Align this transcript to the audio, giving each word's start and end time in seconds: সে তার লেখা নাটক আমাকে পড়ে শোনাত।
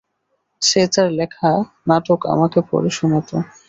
সে 0.61 0.81
তার 0.93 1.07
লেখা 1.19 1.51
নাটক 1.87 2.19
আমাকে 2.33 2.59
পড়ে 2.69 2.89
শোনাত। 2.97 3.29